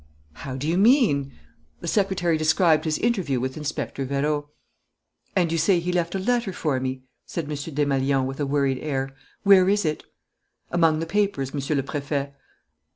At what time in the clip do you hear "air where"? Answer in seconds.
8.79-9.69